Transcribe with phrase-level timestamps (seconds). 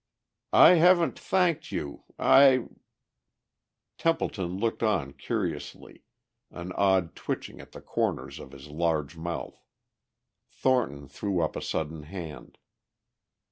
[0.55, 2.05] "I haven't thanked you...
[2.17, 2.65] I..."
[3.99, 6.05] Templeton looked on curiously,
[6.49, 9.63] an odd twitching at the corners of his large mouth.
[10.49, 12.57] Thornton threw up a sudden hand.